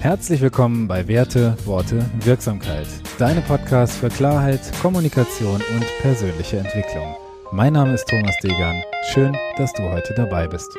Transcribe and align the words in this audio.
Herzlich 0.00 0.40
willkommen 0.40 0.88
bei 0.88 1.06
Werte, 1.08 1.58
Worte, 1.66 2.10
Wirksamkeit. 2.24 2.86
Deine 3.18 3.42
Podcast 3.42 3.92
für 3.92 4.08
Klarheit, 4.08 4.62
Kommunikation 4.80 5.56
und 5.56 5.84
persönliche 6.00 6.56
Entwicklung. 6.56 7.14
Mein 7.52 7.74
Name 7.74 7.92
ist 7.92 8.08
Thomas 8.08 8.34
Degan. 8.42 8.82
Schön, 9.12 9.36
dass 9.58 9.74
du 9.74 9.82
heute 9.82 10.14
dabei 10.14 10.48
bist. 10.48 10.74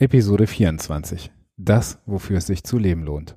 Episode 0.00 0.48
24. 0.48 1.30
Das, 1.56 2.00
wofür 2.06 2.38
es 2.38 2.48
sich 2.48 2.64
zu 2.64 2.78
leben 2.78 3.04
lohnt. 3.04 3.36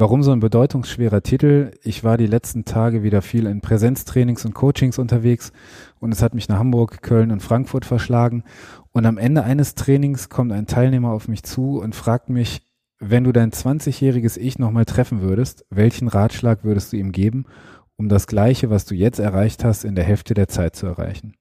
Warum 0.00 0.22
so 0.22 0.30
ein 0.30 0.38
bedeutungsschwerer 0.38 1.22
Titel? 1.24 1.72
Ich 1.82 2.04
war 2.04 2.16
die 2.16 2.28
letzten 2.28 2.64
Tage 2.64 3.02
wieder 3.02 3.20
viel 3.20 3.46
in 3.46 3.60
Präsenztrainings 3.60 4.44
und 4.44 4.54
Coachings 4.54 4.96
unterwegs 4.96 5.50
und 5.98 6.12
es 6.12 6.22
hat 6.22 6.34
mich 6.34 6.48
nach 6.48 6.60
Hamburg, 6.60 7.02
Köln 7.02 7.32
und 7.32 7.42
Frankfurt 7.42 7.84
verschlagen. 7.84 8.44
Und 8.92 9.06
am 9.06 9.18
Ende 9.18 9.42
eines 9.42 9.74
Trainings 9.74 10.28
kommt 10.28 10.52
ein 10.52 10.68
Teilnehmer 10.68 11.10
auf 11.10 11.26
mich 11.26 11.42
zu 11.42 11.80
und 11.80 11.96
fragt 11.96 12.28
mich, 12.28 12.62
wenn 13.00 13.24
du 13.24 13.32
dein 13.32 13.50
20-jähriges 13.50 14.38
Ich 14.38 14.60
nochmal 14.60 14.84
treffen 14.84 15.20
würdest, 15.20 15.66
welchen 15.68 16.06
Ratschlag 16.06 16.62
würdest 16.62 16.92
du 16.92 16.96
ihm 16.96 17.10
geben, 17.10 17.46
um 17.96 18.08
das 18.08 18.28
Gleiche, 18.28 18.70
was 18.70 18.84
du 18.84 18.94
jetzt 18.94 19.18
erreicht 19.18 19.64
hast, 19.64 19.84
in 19.84 19.96
der 19.96 20.04
Hälfte 20.04 20.32
der 20.32 20.46
Zeit 20.46 20.76
zu 20.76 20.86
erreichen? 20.86 21.34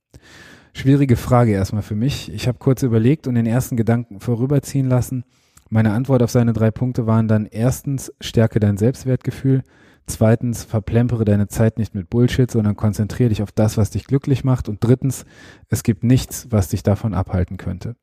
Schwierige 0.73 1.15
Frage 1.15 1.51
erstmal 1.51 1.83
für 1.83 1.95
mich. 1.95 2.33
Ich 2.33 2.47
habe 2.47 2.57
kurz 2.57 2.81
überlegt 2.81 3.27
und 3.27 3.35
den 3.35 3.45
ersten 3.45 3.77
Gedanken 3.77 4.19
vorüberziehen 4.19 4.89
lassen– 4.89 5.25
meine 5.69 5.93
Antwort 5.93 6.23
auf 6.23 6.31
seine 6.31 6.53
drei 6.53 6.71
Punkte 6.71 7.07
waren 7.07 7.27
dann 7.27 7.45
erstens, 7.45 8.13
stärke 8.21 8.59
dein 8.59 8.77
Selbstwertgefühl, 8.77 9.63
zweitens, 10.05 10.63
verplempere 10.63 11.25
deine 11.25 11.47
Zeit 11.47 11.77
nicht 11.77 11.93
mit 11.93 12.09
Bullshit, 12.09 12.49
sondern 12.49 12.75
konzentriere 12.75 13.29
dich 13.29 13.41
auf 13.41 13.51
das, 13.51 13.77
was 13.77 13.89
dich 13.89 14.05
glücklich 14.05 14.43
macht 14.43 14.69
und 14.69 14.83
drittens, 14.83 15.25
es 15.69 15.83
gibt 15.83 16.03
nichts, 16.03 16.47
was 16.49 16.69
dich 16.69 16.83
davon 16.83 17.13
abhalten 17.13 17.57
könnte. 17.57 17.95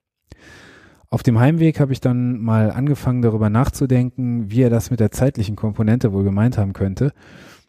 Auf 1.11 1.23
dem 1.23 1.39
Heimweg 1.39 1.79
habe 1.81 1.93
ich 1.93 2.01
dann 2.01 2.41
mal 2.41 2.71
angefangen 2.71 3.23
darüber 3.23 3.49
nachzudenken, 3.49 4.51
wie 4.51 4.63
er 4.63 4.71
das 4.71 4.91
mit 4.91 5.01
der 5.01 5.13
zeitlichen 5.13 5.55
Komponente 5.55 6.13
wohl 6.13 6.25
gemeint 6.25 6.59
haben 6.59 6.73
könnte. 6.73 7.13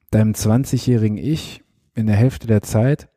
Deinem 0.10 0.32
20-jährigen 0.32 1.18
Ich 1.18 1.64
in 1.94 2.08
der 2.08 2.16
Hälfte 2.16 2.48
der 2.48 2.62
Zeit 2.62 3.08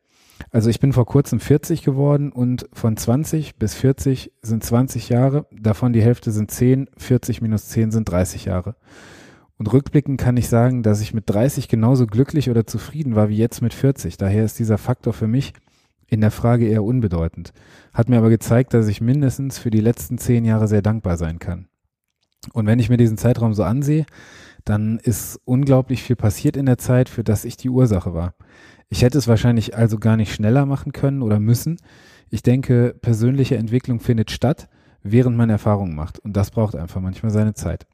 also 0.51 0.71
ich 0.71 0.81
bin 0.81 0.93
vor 0.93 1.07
kurzem 1.07 1.41
40 1.41 1.83
geworden 1.83 2.33
und 2.33 2.69
von 2.73 2.97
20 2.97 3.57
bis 3.57 3.75
40 3.75 4.33
sind 4.43 4.65
20 4.65 5.09
Jahre, 5.09 5.47
davon 5.53 5.93
die 5.93 6.03
Hälfte 6.03 6.31
sind 6.31 6.51
10, 6.51 6.89
40 6.97 7.43
minus 7.43 7.67
10 7.69 7.91
sind 7.91 8.09
30 8.09 8.47
Jahre. 8.47 8.77
Und 9.59 9.73
rückblickend 9.73 10.21
kann 10.21 10.37
ich 10.37 10.49
sagen, 10.49 10.83
dass 10.85 11.01
ich 11.01 11.13
mit 11.13 11.25
30 11.27 11.69
genauso 11.69 12.07
glücklich 12.07 12.49
oder 12.49 12.67
zufrieden 12.67 13.17
war 13.17 13.29
wie 13.29 13.37
jetzt 13.37 13.61
mit 13.61 13.75
40. 13.75 14.17
Daher 14.17 14.45
ist 14.45 14.59
dieser 14.59 14.79
Faktor 14.79 15.13
für 15.13 15.27
mich 15.27 15.53
in 16.07 16.21
der 16.21 16.31
Frage 16.31 16.69
eher 16.69 16.85
unbedeutend. 16.85 17.53
Hat 17.93 18.09
mir 18.09 18.19
aber 18.19 18.31
gezeigt, 18.31 18.73
dass 18.73 18.87
ich 18.87 19.01
mindestens 19.01 19.59
für 19.59 19.71
die 19.71 19.81
letzten 19.81 20.17
10 20.17 20.45
Jahre 20.45 20.69
sehr 20.69 20.81
dankbar 20.81 21.17
sein 21.17 21.41
kann. 21.41 21.67
Und 22.53 22.67
wenn 22.67 22.79
ich 22.79 22.89
mir 22.89 22.97
diesen 22.97 23.19
Zeitraum 23.19 23.53
so 23.53 23.65
ansehe, 23.65 24.07
dann 24.65 24.99
ist 24.99 25.41
unglaublich 25.45 26.03
viel 26.03 26.17
passiert 26.17 26.57
in 26.57 26.67
der 26.67 26.79
Zeit, 26.79 27.09
für 27.09 27.25
das 27.25 27.45
ich 27.45 27.57
die 27.57 27.69
Ursache 27.69 28.15
war. 28.15 28.35
Ich 28.91 29.03
hätte 29.03 29.19
es 29.19 29.29
wahrscheinlich 29.29 29.77
also 29.77 29.99
gar 29.99 30.17
nicht 30.17 30.33
schneller 30.33 30.65
machen 30.65 30.93
können 30.93 31.23
oder 31.23 31.39
müssen. 31.41 31.77
Ich 32.31 32.43
denke, 32.43 32.95
persönliche 33.01 33.57
Entwicklung 33.57 34.01
findet 34.01 34.31
statt, 34.31 34.69
während 35.03 35.37
man 35.37 35.51
Erfahrungen 35.51 35.95
macht. 35.95 36.19
Und 36.19 36.37
das 36.37 36.51
braucht 36.51 36.75
einfach 36.75 37.01
manchmal 37.01 37.31
seine 37.31 37.55
Zeit. 37.55 37.87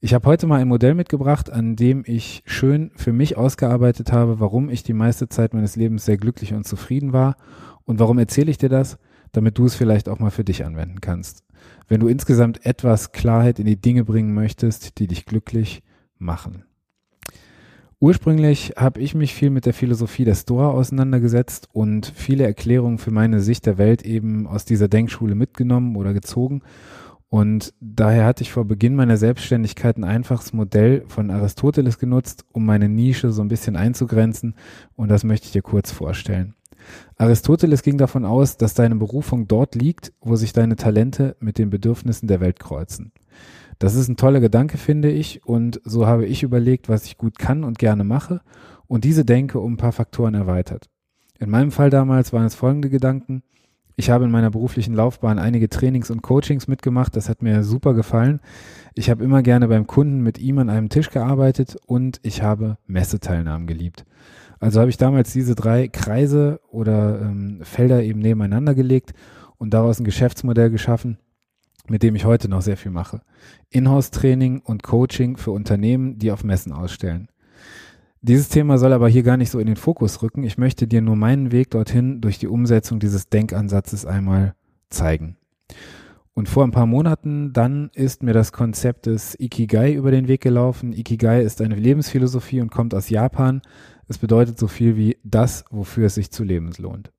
Ich 0.00 0.12
habe 0.12 0.28
heute 0.28 0.46
mal 0.46 0.60
ein 0.60 0.68
Modell 0.68 0.94
mitgebracht, 0.94 1.50
an 1.50 1.76
dem 1.76 2.02
ich 2.06 2.42
schön 2.44 2.90
für 2.94 3.12
mich 3.12 3.38
ausgearbeitet 3.38 4.12
habe, 4.12 4.38
warum 4.38 4.68
ich 4.68 4.82
die 4.82 4.92
meiste 4.92 5.30
Zeit 5.30 5.54
meines 5.54 5.76
Lebens 5.76 6.04
sehr 6.04 6.18
glücklich 6.18 6.52
und 6.52 6.66
zufrieden 6.66 7.14
war. 7.14 7.36
Und 7.84 8.00
warum 8.00 8.18
erzähle 8.18 8.50
ich 8.50 8.58
dir 8.58 8.68
das? 8.68 8.98
Damit 9.32 9.56
du 9.56 9.64
es 9.64 9.74
vielleicht 9.74 10.10
auch 10.10 10.18
mal 10.18 10.30
für 10.30 10.44
dich 10.44 10.66
anwenden 10.66 11.00
kannst. 11.00 11.42
Wenn 11.88 12.00
du 12.00 12.08
insgesamt 12.08 12.66
etwas 12.66 13.12
Klarheit 13.12 13.58
in 13.58 13.64
die 13.64 13.80
Dinge 13.80 14.04
bringen 14.04 14.34
möchtest, 14.34 14.98
die 14.98 15.06
dich 15.06 15.24
glücklich 15.24 15.82
machen. 16.18 16.64
Ursprünglich 18.00 18.74
habe 18.76 19.00
ich 19.00 19.14
mich 19.14 19.34
viel 19.34 19.50
mit 19.50 19.66
der 19.66 19.72
Philosophie 19.72 20.24
der 20.24 20.34
Stoa 20.34 20.70
auseinandergesetzt 20.70 21.68
und 21.72 22.12
viele 22.14 22.44
Erklärungen 22.44 22.98
für 22.98 23.10
meine 23.10 23.40
Sicht 23.40 23.66
der 23.66 23.78
Welt 23.78 24.02
eben 24.02 24.46
aus 24.46 24.64
dieser 24.64 24.88
Denkschule 24.88 25.34
mitgenommen 25.34 25.96
oder 25.96 26.12
gezogen. 26.12 26.62
Und 27.28 27.74
daher 27.80 28.26
hatte 28.26 28.42
ich 28.42 28.52
vor 28.52 28.64
Beginn 28.64 28.94
meiner 28.94 29.16
Selbstständigkeit 29.16 29.96
ein 29.96 30.04
einfaches 30.04 30.52
Modell 30.52 31.04
von 31.08 31.30
Aristoteles 31.30 31.98
genutzt, 31.98 32.44
um 32.52 32.64
meine 32.64 32.88
Nische 32.88 33.32
so 33.32 33.42
ein 33.42 33.48
bisschen 33.48 33.74
einzugrenzen. 33.74 34.54
Und 34.94 35.08
das 35.08 35.24
möchte 35.24 35.46
ich 35.46 35.52
dir 35.52 35.62
kurz 35.62 35.90
vorstellen. 35.90 36.54
Aristoteles 37.16 37.82
ging 37.82 37.98
davon 37.98 38.24
aus, 38.24 38.56
dass 38.56 38.74
deine 38.74 38.96
Berufung 38.96 39.48
dort 39.48 39.74
liegt, 39.74 40.12
wo 40.20 40.36
sich 40.36 40.52
deine 40.52 40.76
Talente 40.76 41.36
mit 41.40 41.58
den 41.58 41.70
Bedürfnissen 41.70 42.28
der 42.28 42.40
Welt 42.40 42.60
kreuzen. 42.60 43.12
Das 43.78 43.94
ist 43.94 44.08
ein 44.08 44.16
toller 44.16 44.40
Gedanke, 44.40 44.78
finde 44.78 45.10
ich. 45.10 45.44
Und 45.44 45.80
so 45.84 46.06
habe 46.06 46.26
ich 46.26 46.42
überlegt, 46.42 46.88
was 46.88 47.04
ich 47.04 47.18
gut 47.18 47.38
kann 47.38 47.64
und 47.64 47.78
gerne 47.78 48.04
mache 48.04 48.40
und 48.86 49.04
diese 49.04 49.24
Denke 49.24 49.58
um 49.60 49.74
ein 49.74 49.78
paar 49.78 49.92
Faktoren 49.92 50.34
erweitert. 50.34 50.88
In 51.38 51.50
meinem 51.50 51.72
Fall 51.72 51.90
damals 51.90 52.32
waren 52.32 52.46
es 52.46 52.54
folgende 52.54 52.90
Gedanken. 52.90 53.42
Ich 53.96 54.10
habe 54.10 54.24
in 54.24 54.30
meiner 54.30 54.50
beruflichen 54.50 54.94
Laufbahn 54.94 55.38
einige 55.38 55.68
Trainings 55.68 56.10
und 56.10 56.22
Coachings 56.22 56.66
mitgemacht. 56.66 57.14
Das 57.14 57.28
hat 57.28 57.42
mir 57.42 57.62
super 57.62 57.94
gefallen. 57.94 58.40
Ich 58.94 59.08
habe 59.08 59.22
immer 59.22 59.42
gerne 59.42 59.68
beim 59.68 59.86
Kunden 59.86 60.22
mit 60.22 60.38
ihm 60.38 60.58
an 60.58 60.70
einem 60.70 60.88
Tisch 60.88 61.10
gearbeitet 61.10 61.76
und 61.86 62.18
ich 62.22 62.42
habe 62.42 62.78
Messeteilnahmen 62.86 63.66
geliebt. 63.66 64.04
Also 64.58 64.80
habe 64.80 64.90
ich 64.90 64.96
damals 64.96 65.32
diese 65.32 65.54
drei 65.54 65.88
Kreise 65.88 66.60
oder 66.70 67.20
ähm, 67.20 67.60
Felder 67.62 68.02
eben 68.02 68.20
nebeneinander 68.20 68.74
gelegt 68.74 69.12
und 69.58 69.74
daraus 69.74 70.00
ein 70.00 70.04
Geschäftsmodell 70.04 70.70
geschaffen, 70.70 71.18
mit 71.88 72.02
dem 72.02 72.14
ich 72.14 72.24
heute 72.24 72.48
noch 72.48 72.62
sehr 72.62 72.76
viel 72.76 72.90
mache. 72.90 73.20
Inhouse-Training 73.70 74.60
und 74.60 74.82
Coaching 74.82 75.36
für 75.36 75.50
Unternehmen, 75.50 76.18
die 76.18 76.32
auf 76.32 76.44
Messen 76.44 76.72
ausstellen. 76.72 77.28
Dieses 78.22 78.48
Thema 78.48 78.78
soll 78.78 78.94
aber 78.94 79.08
hier 79.08 79.22
gar 79.22 79.36
nicht 79.36 79.50
so 79.50 79.58
in 79.58 79.66
den 79.66 79.76
Fokus 79.76 80.22
rücken. 80.22 80.44
Ich 80.44 80.56
möchte 80.56 80.86
dir 80.86 81.02
nur 81.02 81.14
meinen 81.14 81.52
Weg 81.52 81.70
dorthin 81.70 82.22
durch 82.22 82.38
die 82.38 82.48
Umsetzung 82.48 82.98
dieses 82.98 83.28
Denkansatzes 83.28 84.06
einmal 84.06 84.54
zeigen. 84.88 85.36
Und 86.32 86.48
vor 86.48 86.64
ein 86.64 86.72
paar 86.72 86.86
Monaten 86.86 87.52
dann 87.52 87.90
ist 87.94 88.22
mir 88.22 88.32
das 88.32 88.52
Konzept 88.52 89.06
des 89.06 89.38
Ikigai 89.38 89.92
über 89.92 90.10
den 90.10 90.26
Weg 90.26 90.40
gelaufen. 90.40 90.92
Ikigai 90.92 91.42
ist 91.42 91.60
eine 91.60 91.76
Lebensphilosophie 91.76 92.60
und 92.60 92.72
kommt 92.72 92.94
aus 92.94 93.10
Japan. 93.10 93.60
Es 94.08 94.18
bedeutet 94.18 94.58
so 94.58 94.66
viel 94.66 94.96
wie 94.96 95.18
das, 95.22 95.64
wofür 95.70 96.06
es 96.06 96.16
sich 96.16 96.30
zu 96.30 96.42
leben 96.42 96.72
lohnt. 96.78 97.12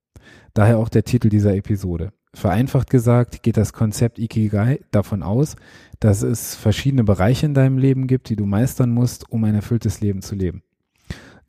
Daher 0.54 0.80
auch 0.80 0.90
der 0.90 1.04
Titel 1.04 1.30
dieser 1.30 1.56
Episode. 1.56 2.12
Vereinfacht 2.36 2.90
gesagt 2.90 3.44
geht 3.44 3.58
das 3.58 3.74
Konzept 3.74 4.20
Ikigai 4.20 4.82
davon 4.92 5.24
aus, 5.24 5.56
dass 6.00 6.22
es 6.22 6.56
verschiedene 6.56 7.06
Bereiche 7.06 7.46
in 7.46 7.54
deinem 7.54 7.78
Leben 7.78 8.08
gibt, 8.08 8.30
die 8.30 8.36
du 8.36 8.46
meistern 8.46 8.92
musst, 8.92 9.32
um 9.32 9.44
ein 9.46 9.56
erfülltes 9.56 10.02
Leben 10.02 10.22
zu 10.22 10.36
leben. 10.36 10.62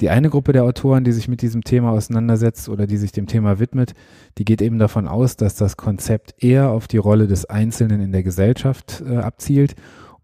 Die 0.00 0.10
eine 0.10 0.30
Gruppe 0.30 0.52
der 0.52 0.64
Autoren, 0.64 1.04
die 1.04 1.12
sich 1.12 1.26
mit 1.26 1.42
diesem 1.42 1.64
Thema 1.64 1.91
auseinandersetzt 1.91 2.69
oder 2.69 2.86
die 2.86 2.98
sich 2.98 3.12
dem 3.12 3.26
Thema 3.26 3.58
widmet, 3.58 3.94
die 4.38 4.44
geht 4.44 4.62
eben 4.62 4.78
davon 4.78 5.08
aus, 5.08 5.36
dass 5.36 5.56
das 5.56 5.76
Konzept 5.76 6.34
eher 6.42 6.70
auf 6.70 6.86
die 6.86 6.98
Rolle 6.98 7.26
des 7.26 7.47
Einzelnen 7.47 8.00
in 8.00 8.12
der 8.12 8.22
Gesellschaft 8.22 9.03
äh, 9.04 9.16
abzielt 9.16 9.74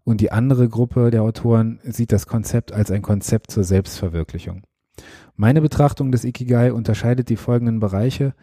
und 0.05 0.21
die 0.21 0.31
andere 0.31 0.69
Gruppe 0.69 1.11
der 1.11 1.23
Autoren 1.23 1.79
sieht 1.83 2.11
das 2.11 2.27
Konzept 2.27 2.71
als 2.71 2.89
ein 2.91 3.01
Konzept 3.01 3.51
zur 3.51 3.63
Selbstverwirklichung. 3.63 4.63
Meine 5.35 5.61
Betrachtung 5.61 6.11
des 6.11 6.23
Ikigai 6.23 6.71
unterscheidet 6.71 7.29
die 7.29 7.35
folgenden 7.35 7.79
Bereiche. 7.79 8.33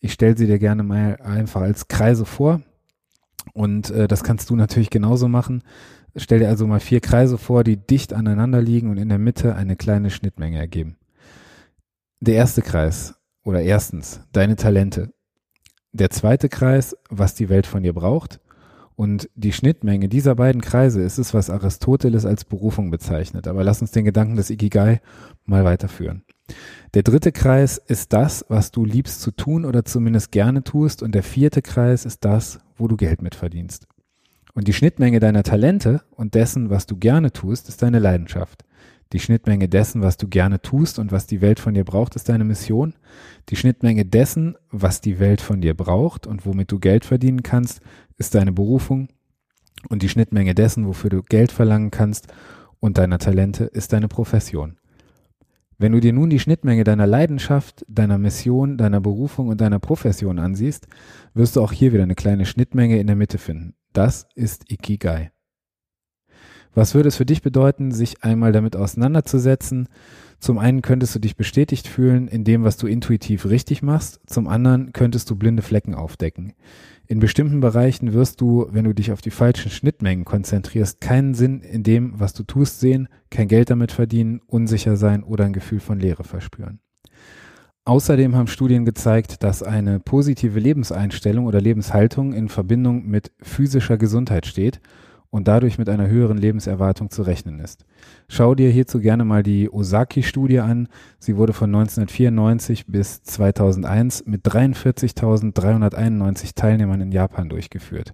Ich 0.00 0.12
stelle 0.12 0.36
sie 0.36 0.46
dir 0.46 0.58
gerne 0.58 0.82
mal 0.82 1.16
einfach 1.22 1.60
als 1.60 1.88
Kreise 1.88 2.24
vor. 2.24 2.62
Und 3.52 3.90
äh, 3.90 4.08
das 4.08 4.22
kannst 4.24 4.50
du 4.50 4.56
natürlich 4.56 4.90
genauso 4.90 5.28
machen. 5.28 5.62
Stell 6.16 6.40
dir 6.40 6.48
also 6.48 6.66
mal 6.66 6.80
vier 6.80 7.00
Kreise 7.00 7.38
vor, 7.38 7.64
die 7.64 7.76
dicht 7.76 8.12
aneinander 8.12 8.60
liegen 8.60 8.90
und 8.90 8.98
in 8.98 9.08
der 9.08 9.18
Mitte 9.18 9.54
eine 9.54 9.76
kleine 9.76 10.10
Schnittmenge 10.10 10.58
ergeben. 10.58 10.96
Der 12.20 12.34
erste 12.34 12.62
Kreis 12.62 13.14
oder 13.44 13.62
erstens 13.62 14.20
deine 14.32 14.56
Talente. 14.56 15.12
Der 15.92 16.10
zweite 16.10 16.48
Kreis, 16.48 16.96
was 17.08 17.34
die 17.34 17.48
Welt 17.48 17.66
von 17.66 17.82
dir 17.82 17.92
braucht. 17.92 18.40
Und 18.96 19.30
die 19.34 19.52
Schnittmenge 19.52 20.08
dieser 20.08 20.34
beiden 20.34 20.60
Kreise 20.60 21.00
ist 21.00 21.18
es, 21.18 21.32
was 21.32 21.48
Aristoteles 21.48 22.26
als 22.26 22.44
Berufung 22.44 22.90
bezeichnet. 22.90 23.48
Aber 23.48 23.64
lass 23.64 23.80
uns 23.80 23.92
den 23.92 24.04
Gedanken 24.04 24.36
des 24.36 24.50
Ikigai 24.50 25.00
mal 25.46 25.64
weiterführen. 25.64 26.24
Der 26.94 27.02
dritte 27.02 27.32
Kreis 27.32 27.78
ist 27.78 28.12
das, 28.12 28.44
was 28.48 28.70
du 28.70 28.84
liebst 28.84 29.20
zu 29.20 29.30
tun 29.30 29.64
oder 29.64 29.84
zumindest 29.84 30.32
gerne 30.32 30.64
tust. 30.64 31.02
Und 31.02 31.14
der 31.14 31.22
vierte 31.22 31.62
Kreis 31.62 32.04
ist 32.04 32.24
das, 32.24 32.58
wo 32.76 32.88
du 32.88 32.96
Geld 32.96 33.22
mit 33.22 33.34
verdienst. 33.34 33.86
Und 34.54 34.66
die 34.66 34.72
Schnittmenge 34.72 35.20
deiner 35.20 35.42
Talente 35.42 36.02
und 36.10 36.34
dessen, 36.34 36.70
was 36.70 36.86
du 36.86 36.96
gerne 36.96 37.32
tust, 37.32 37.68
ist 37.68 37.82
deine 37.82 37.98
Leidenschaft. 37.98 38.64
Die 39.12 39.18
Schnittmenge 39.18 39.68
dessen, 39.68 40.02
was 40.02 40.16
du 40.16 40.28
gerne 40.28 40.62
tust 40.62 40.98
und 40.98 41.10
was 41.10 41.26
die 41.26 41.40
Welt 41.40 41.58
von 41.58 41.74
dir 41.74 41.84
braucht, 41.84 42.14
ist 42.14 42.28
deine 42.28 42.44
Mission. 42.44 42.94
Die 43.48 43.56
Schnittmenge 43.56 44.04
dessen, 44.04 44.56
was 44.70 45.00
die 45.00 45.18
Welt 45.18 45.40
von 45.40 45.60
dir 45.60 45.74
braucht 45.74 46.26
und 46.26 46.46
womit 46.46 46.70
du 46.70 46.78
Geld 46.78 47.04
verdienen 47.04 47.42
kannst, 47.42 47.80
ist 48.18 48.34
deine 48.34 48.52
Berufung. 48.52 49.08
Und 49.88 50.02
die 50.02 50.08
Schnittmenge 50.08 50.54
dessen, 50.54 50.86
wofür 50.86 51.10
du 51.10 51.22
Geld 51.22 51.50
verlangen 51.50 51.90
kannst 51.90 52.28
und 52.78 52.98
deiner 52.98 53.18
Talente, 53.18 53.64
ist 53.64 53.92
deine 53.92 54.08
Profession. 54.08 54.76
Wenn 55.80 55.92
du 55.92 56.00
dir 56.00 56.12
nun 56.12 56.28
die 56.28 56.38
Schnittmenge 56.38 56.84
deiner 56.84 57.06
Leidenschaft, 57.06 57.86
deiner 57.88 58.18
Mission, 58.18 58.76
deiner 58.76 59.00
Berufung 59.00 59.48
und 59.48 59.62
deiner 59.62 59.78
Profession 59.78 60.38
ansiehst, 60.38 60.86
wirst 61.32 61.56
du 61.56 61.62
auch 61.62 61.72
hier 61.72 61.94
wieder 61.94 62.02
eine 62.02 62.14
kleine 62.14 62.44
Schnittmenge 62.44 63.00
in 63.00 63.06
der 63.06 63.16
Mitte 63.16 63.38
finden. 63.38 63.72
Das 63.94 64.28
ist 64.34 64.70
Ikigai. 64.70 65.30
Was 66.74 66.94
würde 66.94 67.08
es 67.08 67.16
für 67.16 67.26
dich 67.26 67.42
bedeuten, 67.42 67.90
sich 67.90 68.22
einmal 68.22 68.52
damit 68.52 68.76
auseinanderzusetzen? 68.76 69.88
Zum 70.38 70.58
einen 70.58 70.82
könntest 70.82 71.14
du 71.14 71.18
dich 71.18 71.36
bestätigt 71.36 71.88
fühlen 71.88 72.28
in 72.28 72.44
dem, 72.44 72.64
was 72.64 72.76
du 72.76 72.86
intuitiv 72.86 73.46
richtig 73.46 73.82
machst, 73.82 74.20
zum 74.26 74.46
anderen 74.46 74.92
könntest 74.92 75.28
du 75.28 75.36
blinde 75.36 75.62
Flecken 75.62 75.94
aufdecken. 75.94 76.54
In 77.06 77.18
bestimmten 77.18 77.60
Bereichen 77.60 78.12
wirst 78.12 78.40
du, 78.40 78.68
wenn 78.70 78.84
du 78.84 78.94
dich 78.94 79.10
auf 79.10 79.20
die 79.20 79.32
falschen 79.32 79.70
Schnittmengen 79.70 80.24
konzentrierst, 80.24 81.00
keinen 81.00 81.34
Sinn 81.34 81.60
in 81.60 81.82
dem, 81.82 82.18
was 82.18 82.32
du 82.34 82.44
tust, 82.44 82.78
sehen, 82.78 83.08
kein 83.30 83.48
Geld 83.48 83.68
damit 83.68 83.90
verdienen, 83.90 84.40
unsicher 84.46 84.96
sein 84.96 85.24
oder 85.24 85.44
ein 85.44 85.52
Gefühl 85.52 85.80
von 85.80 85.98
Leere 85.98 86.22
verspüren. 86.22 86.78
Außerdem 87.84 88.36
haben 88.36 88.46
Studien 88.46 88.84
gezeigt, 88.84 89.42
dass 89.42 89.64
eine 89.64 89.98
positive 89.98 90.60
Lebenseinstellung 90.60 91.46
oder 91.46 91.60
Lebenshaltung 91.60 92.32
in 92.32 92.48
Verbindung 92.48 93.06
mit 93.08 93.32
physischer 93.42 93.98
Gesundheit 93.98 94.46
steht 94.46 94.80
und 95.30 95.48
dadurch 95.48 95.78
mit 95.78 95.88
einer 95.88 96.08
höheren 96.08 96.38
Lebenserwartung 96.38 97.10
zu 97.10 97.22
rechnen 97.22 97.58
ist. 97.60 97.84
Schau 98.28 98.54
dir 98.54 98.70
hierzu 98.70 99.00
gerne 99.00 99.24
mal 99.24 99.42
die 99.42 99.68
Osaki-Studie 99.70 100.60
an. 100.60 100.88
Sie 101.18 101.36
wurde 101.36 101.52
von 101.52 101.74
1994 101.74 102.86
bis 102.86 103.22
2001 103.22 104.26
mit 104.26 104.44
43.391 104.44 106.54
Teilnehmern 106.54 107.00
in 107.00 107.10
Japan 107.12 107.48
durchgeführt. 107.48 108.12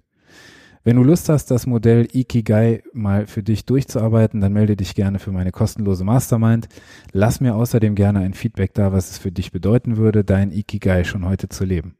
Wenn 0.83 0.95
du 0.95 1.03
Lust 1.03 1.27
hast, 1.27 1.51
das 1.51 1.67
Modell 1.67 2.07
Ikigai 2.13 2.81
mal 2.93 3.27
für 3.27 3.43
dich 3.43 3.65
durchzuarbeiten, 3.65 4.39
dann 4.39 4.53
melde 4.53 4.77
dich 4.77 4.95
gerne 4.95 5.19
für 5.19 5.33
meine 5.33 5.51
kostenlose 5.51 6.05
Mastermind. 6.05 6.69
Lass 7.11 7.41
mir 7.41 7.55
außerdem 7.55 7.93
gerne 7.93 8.19
ein 8.19 8.33
Feedback 8.33 8.73
da, 8.73 8.93
was 8.93 9.11
es 9.11 9.17
für 9.17 9.33
dich 9.33 9.51
bedeuten 9.51 9.97
würde, 9.97 10.23
dein 10.23 10.51
Ikigai 10.51 11.03
schon 11.03 11.25
heute 11.25 11.49
zu 11.49 11.65
leben. 11.65 11.97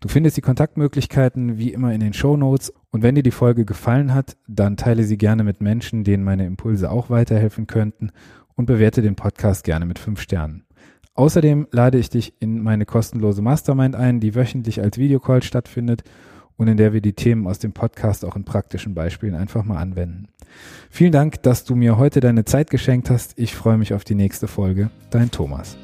Du 0.00 0.08
findest 0.08 0.36
die 0.36 0.42
Kontaktmöglichkeiten 0.42 1.58
wie 1.58 1.72
immer 1.72 1.92
in 1.92 2.00
den 2.00 2.12
Show 2.12 2.36
Notes 2.36 2.72
und 2.90 3.02
wenn 3.02 3.14
dir 3.14 3.22
die 3.22 3.30
Folge 3.30 3.64
gefallen 3.64 4.14
hat, 4.14 4.36
dann 4.46 4.76
teile 4.76 5.04
sie 5.04 5.18
gerne 5.18 5.44
mit 5.44 5.60
Menschen, 5.60 6.04
denen 6.04 6.24
meine 6.24 6.46
Impulse 6.46 6.90
auch 6.90 7.10
weiterhelfen 7.10 7.66
könnten 7.66 8.10
und 8.54 8.66
bewerte 8.66 9.02
den 9.02 9.14
Podcast 9.14 9.64
gerne 9.64 9.86
mit 9.86 9.98
fünf 9.98 10.20
Sternen. 10.20 10.64
Außerdem 11.14 11.66
lade 11.72 11.98
ich 11.98 12.10
dich 12.10 12.34
in 12.40 12.62
meine 12.62 12.86
kostenlose 12.86 13.42
Mastermind 13.42 13.96
ein, 13.96 14.20
die 14.20 14.34
wöchentlich 14.34 14.80
als 14.80 14.98
Videocall 14.98 15.42
stattfindet 15.42 16.04
und 16.56 16.68
in 16.68 16.76
der 16.76 16.92
wir 16.92 17.00
die 17.00 17.12
Themen 17.12 17.46
aus 17.46 17.58
dem 17.58 17.72
Podcast 17.72 18.24
auch 18.24 18.36
in 18.36 18.44
praktischen 18.44 18.94
Beispielen 18.94 19.34
einfach 19.34 19.64
mal 19.64 19.78
anwenden. 19.78 20.28
Vielen 20.90 21.12
Dank, 21.12 21.42
dass 21.42 21.64
du 21.64 21.74
mir 21.74 21.98
heute 21.98 22.20
deine 22.20 22.44
Zeit 22.44 22.70
geschenkt 22.70 23.10
hast. 23.10 23.38
Ich 23.38 23.54
freue 23.54 23.78
mich 23.78 23.94
auf 23.94 24.04
die 24.04 24.14
nächste 24.16 24.48
Folge. 24.48 24.90
Dein 25.10 25.30
Thomas. 25.30 25.76